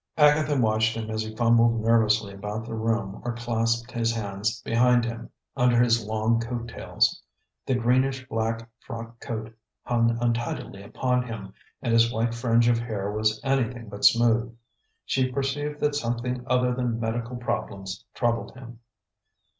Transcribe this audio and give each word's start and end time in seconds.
Agatha 0.17 0.59
watched 0.59 0.95
him 0.97 1.11
as 1.11 1.21
he 1.21 1.35
fumbled 1.35 1.79
nervously 1.79 2.33
about 2.33 2.65
the 2.65 2.73
room 2.73 3.21
or 3.23 3.33
clasped 3.35 3.91
his 3.91 4.11
hands 4.15 4.59
behind 4.63 5.05
him 5.05 5.29
under 5.55 5.79
his 5.79 6.03
long 6.03 6.39
coat 6.39 6.67
tails. 6.69 7.21
The 7.67 7.75
greenish 7.75 8.27
black 8.27 8.67
frock 8.79 9.19
coat 9.19 9.55
hung 9.83 10.17
untidily 10.19 10.81
upon 10.81 11.27
him, 11.27 11.53
and 11.83 11.93
his 11.93 12.11
white 12.11 12.33
fringe 12.33 12.67
of 12.67 12.79
hair 12.79 13.11
was 13.11 13.39
anything 13.43 13.89
but 13.89 14.03
smooth. 14.03 14.57
She 15.05 15.31
perceived 15.31 15.79
that 15.81 15.93
something 15.93 16.43
other 16.47 16.73
than 16.73 16.99
medical 16.99 17.35
problems 17.35 18.03
troubled 18.15 18.55
him. 18.55 18.79